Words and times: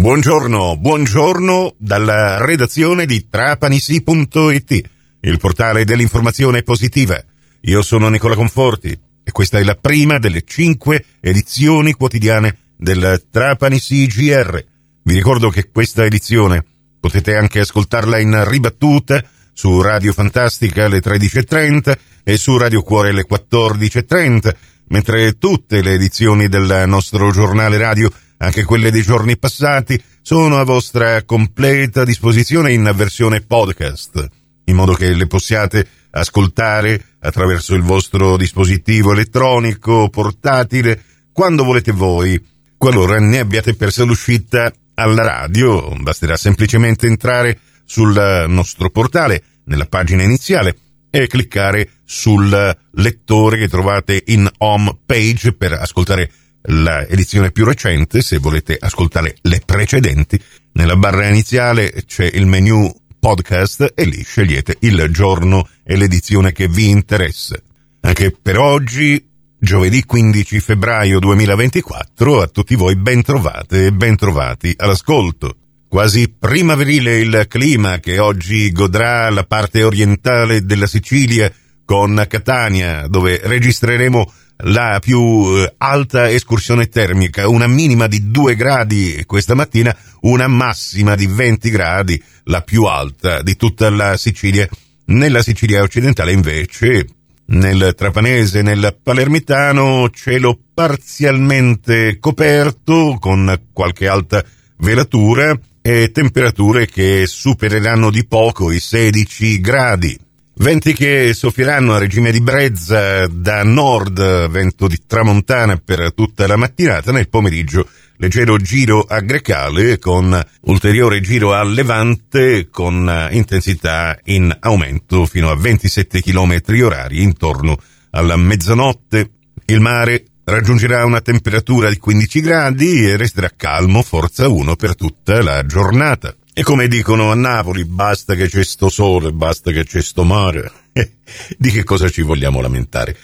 Buongiorno, 0.00 0.78
buongiorno 0.78 1.74
dalla 1.76 2.42
redazione 2.42 3.04
di 3.04 3.28
trapanisi.it, 3.28 4.80
il 5.20 5.38
portale 5.38 5.84
dell'informazione 5.84 6.62
positiva. 6.62 7.22
Io 7.60 7.82
sono 7.82 8.08
Nicola 8.08 8.34
Conforti 8.34 8.98
e 9.22 9.30
questa 9.30 9.58
è 9.58 9.62
la 9.62 9.74
prima 9.74 10.18
delle 10.18 10.42
cinque 10.42 11.04
edizioni 11.20 11.92
quotidiane 11.92 12.56
del 12.78 13.26
Trapanisi 13.30 14.06
GR. 14.06 14.64
Vi 15.02 15.14
ricordo 15.14 15.50
che 15.50 15.68
questa 15.70 16.06
edizione 16.06 16.64
potete 16.98 17.36
anche 17.36 17.60
ascoltarla 17.60 18.18
in 18.18 18.42
ribattuta 18.48 19.22
su 19.52 19.82
Radio 19.82 20.14
Fantastica 20.14 20.86
alle 20.86 21.00
13.30 21.00 21.98
e 22.24 22.38
su 22.38 22.56
Radio 22.56 22.80
Cuore 22.80 23.10
alle 23.10 23.26
14.30, 23.30 24.54
mentre 24.88 25.36
tutte 25.36 25.82
le 25.82 25.92
edizioni 25.92 26.48
del 26.48 26.84
nostro 26.86 27.30
giornale 27.32 27.76
radio 27.76 28.10
anche 28.42 28.64
quelle 28.64 28.90
dei 28.90 29.02
giorni 29.02 29.36
passati, 29.36 30.02
sono 30.22 30.58
a 30.58 30.64
vostra 30.64 31.24
completa 31.24 32.04
disposizione 32.04 32.72
in 32.72 32.90
versione 32.94 33.42
podcast, 33.42 34.28
in 34.64 34.76
modo 34.76 34.94
che 34.94 35.12
le 35.12 35.26
possiate 35.26 35.86
ascoltare 36.10 37.16
attraverso 37.20 37.74
il 37.74 37.82
vostro 37.82 38.38
dispositivo 38.38 39.12
elettronico, 39.12 40.08
portatile, 40.08 41.02
quando 41.32 41.64
volete 41.64 41.92
voi. 41.92 42.42
Qualora 42.78 43.18
ne 43.18 43.40
abbiate 43.40 43.74
persa 43.74 44.04
l'uscita 44.04 44.72
alla 44.94 45.22
radio, 45.22 45.94
basterà 46.00 46.36
semplicemente 46.36 47.06
entrare 47.06 47.58
sul 47.84 48.46
nostro 48.48 48.88
portale, 48.88 49.42
nella 49.64 49.84
pagina 49.84 50.22
iniziale, 50.22 50.76
e 51.10 51.26
cliccare 51.26 51.90
sul 52.04 52.76
lettore 52.92 53.58
che 53.58 53.68
trovate 53.68 54.22
in 54.28 54.48
home 54.58 54.98
page 55.04 55.52
per 55.52 55.72
ascoltare 55.74 56.30
la 56.62 57.06
edizione 57.06 57.50
più 57.50 57.64
recente, 57.64 58.20
se 58.22 58.38
volete 58.38 58.76
ascoltare 58.78 59.36
le 59.42 59.62
precedenti. 59.64 60.40
Nella 60.72 60.96
barra 60.96 61.26
iniziale 61.26 61.92
c'è 62.06 62.28
il 62.32 62.46
menu 62.46 62.92
podcast 63.18 63.92
e 63.94 64.04
lì 64.04 64.22
scegliete 64.22 64.76
il 64.80 65.08
giorno 65.10 65.68
e 65.84 65.96
l'edizione 65.96 66.52
che 66.52 66.68
vi 66.68 66.88
interessa. 66.88 67.56
Anche 68.00 68.30
per 68.30 68.58
oggi, 68.58 69.28
giovedì 69.58 70.04
15 70.04 70.60
febbraio 70.60 71.18
2024, 71.18 72.40
a 72.40 72.46
tutti 72.46 72.74
voi 72.74 72.96
ben 72.96 73.22
trovate 73.22 73.86
e 73.86 73.92
ben 73.92 74.16
trovati 74.16 74.74
all'ascolto. 74.76 75.56
Quasi 75.86 76.28
primaverile 76.28 77.18
il 77.18 77.46
clima 77.48 77.98
che 77.98 78.18
oggi 78.18 78.70
godrà 78.70 79.28
la 79.28 79.44
parte 79.44 79.82
orientale 79.82 80.64
della 80.64 80.86
Sicilia 80.86 81.52
con 81.84 82.24
Catania, 82.28 83.08
dove 83.08 83.40
registreremo 83.42 84.32
la 84.64 84.98
più 85.00 85.56
eh, 85.56 85.74
alta 85.78 86.30
escursione 86.30 86.88
termica, 86.88 87.48
una 87.48 87.66
minima 87.66 88.06
di 88.06 88.30
2 88.30 88.54
gradi 88.54 89.22
questa 89.26 89.54
mattina, 89.54 89.96
una 90.22 90.46
massima 90.46 91.14
di 91.14 91.26
20 91.26 91.70
gradi, 91.70 92.22
la 92.44 92.62
più 92.62 92.84
alta 92.84 93.42
di 93.42 93.56
tutta 93.56 93.90
la 93.90 94.16
Sicilia. 94.16 94.68
Nella 95.06 95.42
Sicilia 95.42 95.82
occidentale 95.82 96.32
invece, 96.32 97.06
nel 97.46 97.94
Trapanese, 97.96 98.62
nel 98.62 98.98
Palermitano, 99.02 100.08
cielo 100.10 100.58
parzialmente 100.72 102.18
coperto 102.18 103.16
con 103.18 103.62
qualche 103.72 104.06
alta 104.06 104.44
velatura 104.78 105.58
e 105.82 106.10
temperature 106.12 106.86
che 106.86 107.26
supereranno 107.26 108.10
di 108.10 108.26
poco 108.26 108.70
i 108.70 108.78
16 108.78 109.60
gradi. 109.60 110.18
Venti 110.60 110.92
che 110.92 111.32
soffieranno 111.32 111.94
a 111.94 111.98
regime 111.98 112.30
di 112.30 112.42
brezza 112.42 113.26
da 113.28 113.64
nord, 113.64 114.48
vento 114.50 114.88
di 114.88 114.98
tramontana 115.06 115.80
per 115.82 116.12
tutta 116.12 116.46
la 116.46 116.56
mattinata, 116.56 117.12
nel 117.12 117.30
pomeriggio 117.30 117.88
leggero 118.18 118.58
giro 118.58 119.00
a 119.00 119.20
Grecale 119.20 119.98
con 119.98 120.38
ulteriore 120.64 121.22
giro 121.22 121.54
a 121.54 121.62
Levante 121.62 122.68
con 122.68 123.28
intensità 123.30 124.18
in 124.24 124.54
aumento 124.60 125.24
fino 125.24 125.48
a 125.48 125.56
27 125.56 126.20
km 126.20 126.60
orari 126.82 127.22
intorno 127.22 127.78
alla 128.10 128.36
mezzanotte. 128.36 129.30
Il 129.64 129.80
mare 129.80 130.24
raggiungerà 130.44 131.06
una 131.06 131.22
temperatura 131.22 131.88
di 131.88 131.96
15 131.96 132.40
gradi 132.42 133.06
e 133.06 133.16
resterà 133.16 133.50
calmo 133.56 134.02
forza 134.02 134.46
1 134.46 134.76
per 134.76 134.94
tutta 134.94 135.42
la 135.42 135.64
giornata. 135.64 136.34
E 136.60 136.62
come 136.62 136.88
dicono 136.88 137.30
a 137.30 137.34
Napoli, 137.34 137.86
basta 137.86 138.34
che 138.34 138.46
c'è 138.46 138.62
sto 138.62 138.90
sole, 138.90 139.32
basta 139.32 139.70
che 139.70 139.82
c'è 139.82 140.02
sto 140.02 140.24
mare. 140.24 140.70
Di 141.56 141.70
che 141.70 141.84
cosa 141.84 142.10
ci 142.10 142.20
vogliamo 142.20 142.60
lamentare? 142.60 143.16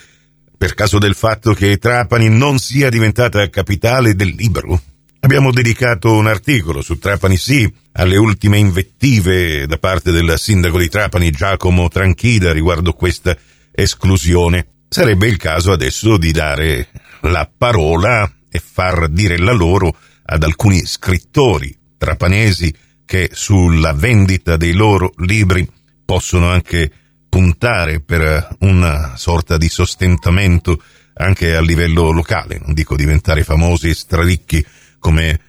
Per 0.57 0.73
caso 0.73 0.97
del 0.97 1.13
fatto 1.13 1.53
che 1.53 1.77
Trapani 1.77 2.29
non 2.29 2.57
sia 2.57 2.89
diventata 2.89 3.47
capitale 3.51 4.15
del 4.15 4.29
libro? 4.29 4.81
Abbiamo 5.19 5.51
dedicato 5.51 6.13
un 6.13 6.25
articolo 6.25 6.81
su 6.81 6.97
Trapani 6.97 7.37
sì 7.37 7.71
alle 7.91 8.17
ultime 8.17 8.57
invettive 8.57 9.67
da 9.67 9.77
parte 9.77 10.11
del 10.11 10.33
sindaco 10.39 10.79
di 10.79 10.89
Trapani 10.89 11.29
Giacomo 11.29 11.89
Tranchida 11.89 12.51
riguardo 12.51 12.93
questa 12.93 13.37
esclusione. 13.71 14.65
Sarebbe 14.89 15.27
il 15.27 15.37
caso 15.37 15.71
adesso 15.71 16.17
di 16.17 16.31
dare 16.31 16.87
la 17.21 17.47
parola 17.55 18.27
e 18.49 18.59
far 18.59 19.07
dire 19.09 19.37
la 19.37 19.53
loro 19.53 19.95
ad 20.25 20.41
alcuni 20.41 20.83
scrittori 20.87 21.77
trapanesi 21.97 22.73
che 23.07 23.29
sulla 23.31 23.93
vendita 23.93 24.57
dei 24.57 24.73
loro 24.73 25.13
libri 25.19 25.65
possono 26.03 26.49
anche 26.49 26.91
puntare 27.29 28.01
per 28.01 28.57
una 28.59 29.15
sorta 29.15 29.57
di 29.57 29.69
sostentamento 29.69 30.83
anche 31.13 31.55
a 31.55 31.61
livello 31.61 32.11
locale, 32.11 32.59
non 32.61 32.73
dico 32.73 32.97
diventare 32.97 33.45
famosi 33.45 33.87
e 33.87 33.93
straricchi 33.93 34.63
come 34.99 35.39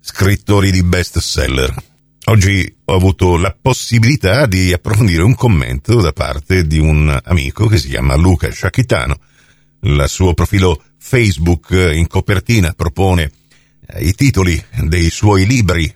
scrittori 0.00 0.70
di 0.70 0.82
best 0.82 1.18
seller. 1.18 1.74
Oggi 2.26 2.76
ho 2.84 2.94
avuto 2.94 3.38
la 3.38 3.56
possibilità 3.58 4.44
di 4.44 4.74
approfondire 4.74 5.22
un 5.22 5.34
commento 5.34 6.02
da 6.02 6.12
parte 6.12 6.66
di 6.66 6.78
un 6.78 7.18
amico 7.24 7.68
che 7.68 7.78
si 7.78 7.88
chiama 7.88 8.16
Luca 8.16 8.50
Sciacchitano. 8.50 9.18
Il 9.80 10.04
suo 10.08 10.34
profilo 10.34 10.82
Facebook 10.98 11.70
in 11.70 12.06
copertina 12.06 12.74
propone 12.76 13.32
i 14.00 14.12
titoli 14.12 14.62
dei 14.82 15.08
suoi 15.08 15.46
libri 15.46 15.90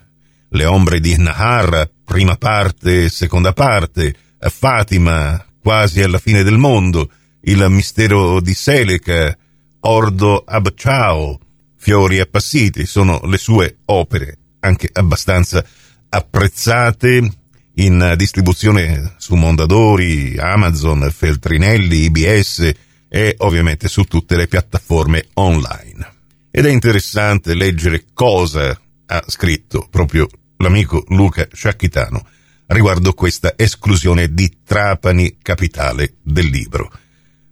le 0.53 0.65
ombre 0.65 1.01
di 1.01 1.17
Nahar, 1.17 1.91
prima 2.05 2.37
parte, 2.37 3.09
seconda 3.09 3.53
parte, 3.53 4.15
Fatima, 4.39 5.45
quasi 5.61 6.03
alla 6.03 6.19
fine 6.19 6.43
del 6.43 6.59
mondo, 6.59 7.11
il 7.43 7.65
mistero 7.69 8.41
di 8.41 8.55
Seleca, 8.55 9.37
Ordo 9.81 10.45
Abciao, 10.47 11.39
Fiori 11.77 12.21
appassiti, 12.21 12.87
sono 12.87 13.21
le 13.25 13.39
sue 13.39 13.79
opere, 13.87 14.39
anche 14.61 14.89
abbastanza 14.93 15.65
apprezzate 16.09 17.31
in 17.77 18.15
distribuzione 18.17 19.15
su 19.17 19.35
Mondadori, 19.35 20.37
Amazon, 20.39 21.11
Feltrinelli, 21.11 22.05
IBS 22.05 22.71
e 23.09 23.35
ovviamente 23.39 23.89
su 23.89 24.05
tutte 24.05 24.37
le 24.37 24.47
piattaforme 24.47 25.29
online. 25.35 26.11
Ed 26.51 26.67
è 26.67 26.71
interessante 26.71 27.55
leggere 27.55 28.05
cosa 28.13 28.79
ha 29.07 29.25
scritto 29.27 29.89
proprio 29.91 30.29
l'amico 30.63 31.05
Luca 31.09 31.47
Sciacchitano 31.53 32.25
riguardo 32.67 33.13
questa 33.13 33.55
esclusione 33.57 34.33
di 34.33 34.59
Trapani 34.65 35.37
capitale 35.43 36.15
del 36.23 36.47
libro. 36.47 36.91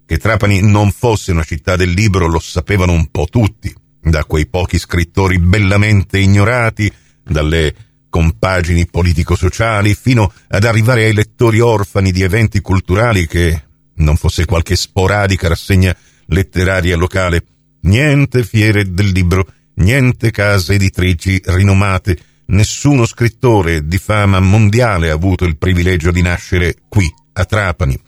Che 0.06 0.16
Trapani 0.16 0.62
non 0.62 0.90
fosse 0.92 1.32
una 1.32 1.42
città 1.42 1.76
del 1.76 1.90
libro 1.90 2.26
lo 2.26 2.38
sapevano 2.38 2.92
un 2.92 3.10
po' 3.10 3.26
tutti, 3.28 3.74
da 4.00 4.24
quei 4.24 4.46
pochi 4.46 4.78
scrittori 4.78 5.38
bellamente 5.38 6.18
ignorati, 6.18 6.90
dalle 7.22 7.74
compagini 8.08 8.86
politico-sociali, 8.86 9.94
fino 9.94 10.32
ad 10.48 10.64
arrivare 10.64 11.04
ai 11.04 11.12
lettori 11.12 11.60
orfani 11.60 12.10
di 12.12 12.22
eventi 12.22 12.60
culturali 12.60 13.26
che 13.26 13.62
non 13.96 14.16
fosse 14.16 14.46
qualche 14.46 14.74
sporadica 14.74 15.48
rassegna 15.48 15.94
letteraria 16.26 16.96
locale, 16.96 17.44
niente 17.82 18.42
fiere 18.42 18.92
del 18.92 19.10
libro, 19.10 19.46
niente 19.74 20.30
case 20.30 20.74
editrici 20.74 21.40
rinomate, 21.44 22.18
nessuno 22.50 23.06
scrittore 23.06 23.86
di 23.86 23.98
fama 23.98 24.40
mondiale 24.40 25.10
ha 25.10 25.14
avuto 25.14 25.44
il 25.44 25.56
privilegio 25.56 26.10
di 26.10 26.22
nascere 26.22 26.76
qui, 26.88 27.12
a 27.32 27.44
Trapani. 27.44 27.98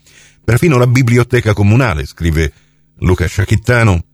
Perfino 0.44 0.78
la 0.78 0.86
biblioteca 0.86 1.52
comunale, 1.52 2.06
scrive 2.06 2.52
Luca 2.98 3.26
Sciacchittano, 3.26 4.04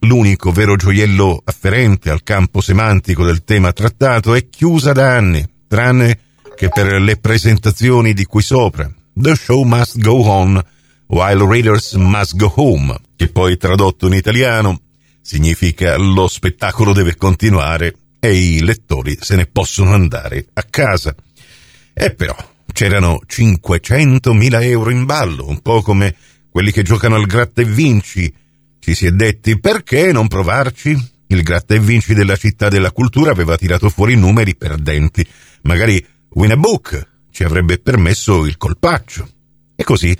l'unico 0.00 0.52
vero 0.52 0.76
gioiello 0.76 1.40
afferente 1.44 2.10
al 2.10 2.22
campo 2.22 2.60
semantico 2.60 3.24
del 3.24 3.44
tema 3.44 3.72
trattato, 3.72 4.34
è 4.34 4.48
chiusa 4.48 4.92
da 4.92 5.14
anni, 5.14 5.46
tranne 5.68 6.18
che 6.56 6.68
per 6.68 7.00
le 7.00 7.16
presentazioni 7.16 8.12
di 8.12 8.24
qui 8.24 8.42
sopra. 8.42 8.90
The 9.14 9.34
show 9.34 9.62
must 9.64 9.98
go 9.98 10.22
on, 10.22 10.60
while 11.06 11.46
readers 11.46 11.92
must 11.94 12.36
go 12.36 12.50
home, 12.54 12.98
che 13.16 13.28
poi 13.28 13.56
tradotto 13.58 14.06
in 14.06 14.14
italiano 14.14 14.80
significa 15.20 15.96
lo 15.96 16.26
spettacolo 16.26 16.92
deve 16.92 17.14
continuare 17.16 17.94
e 18.24 18.36
i 18.36 18.62
lettori 18.62 19.18
se 19.20 19.34
ne 19.34 19.46
possono 19.46 19.94
andare 19.94 20.46
a 20.52 20.62
casa. 20.62 21.12
E 21.92 22.14
però 22.14 22.36
c'erano 22.72 23.20
500.000 23.26 24.62
euro 24.62 24.90
in 24.90 25.04
ballo, 25.04 25.48
un 25.48 25.60
po' 25.60 25.82
come 25.82 26.14
quelli 26.48 26.70
che 26.70 26.84
giocano 26.84 27.16
al 27.16 27.26
gratta 27.26 27.62
e 27.62 27.64
vinci. 27.64 28.32
Ci 28.78 28.94
si 28.94 29.06
è 29.06 29.10
detti 29.10 29.58
perché 29.58 30.12
non 30.12 30.28
provarci? 30.28 31.10
il 31.26 31.42
gratta 31.42 31.74
e 31.74 31.80
vinci 31.80 32.14
della 32.14 32.36
città 32.36 32.68
della 32.68 32.92
cultura 32.92 33.32
aveva 33.32 33.56
tirato 33.56 33.88
fuori 33.88 34.14
numeri 34.14 34.54
perdenti. 34.54 35.26
Magari 35.62 36.04
Winnabook 36.28 37.08
ci 37.32 37.42
avrebbe 37.42 37.78
permesso 37.78 38.46
il 38.46 38.56
colpaccio. 38.56 39.28
E 39.74 39.82
così, 39.82 40.16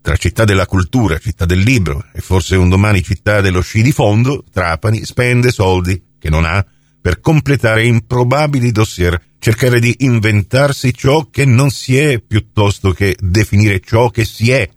tra 0.00 0.16
città 0.16 0.44
della 0.44 0.64
cultura, 0.64 1.18
città 1.18 1.44
del 1.44 1.58
libro 1.58 2.02
e 2.14 2.22
forse 2.22 2.56
un 2.56 2.70
domani 2.70 3.02
città 3.02 3.42
dello 3.42 3.60
sci 3.60 3.82
di 3.82 3.92
fondo, 3.92 4.42
Trapani 4.50 5.04
spende 5.04 5.50
soldi 5.50 6.02
che 6.18 6.30
non 6.30 6.46
ha 6.46 6.64
per 7.00 7.20
completare 7.20 7.84
improbabili 7.86 8.72
dossier, 8.72 9.20
cercare 9.38 9.80
di 9.80 9.94
inventarsi 10.00 10.92
ciò 10.92 11.28
che 11.30 11.44
non 11.44 11.70
si 11.70 11.96
è 11.96 12.20
piuttosto 12.20 12.92
che 12.92 13.16
definire 13.18 13.80
ciò 13.80 14.10
che 14.10 14.24
si 14.24 14.50
è. 14.50 14.68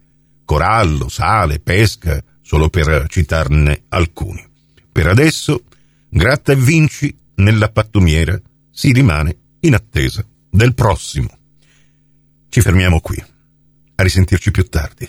Corallo, 0.45 1.09
sale, 1.09 1.59
pesca, 1.59 2.23
solo 2.41 2.69
per 2.69 3.07
citarne 3.09 3.83
alcuni. 3.89 4.45
Per 4.91 5.07
adesso, 5.07 5.63
gratta 6.09 6.53
e 6.53 6.55
vinci 6.55 7.15
nella 7.35 7.69
pattumiera, 7.69 8.39
si 8.71 8.91
rimane 8.91 9.37
in 9.61 9.73
attesa 9.73 10.25
del 10.49 10.73
prossimo. 10.73 11.29
Ci 12.49 12.61
fermiamo 12.61 12.99
qui. 12.99 13.21
A 13.95 14.03
risentirci 14.03 14.51
più 14.51 14.67
tardi. 14.67 15.07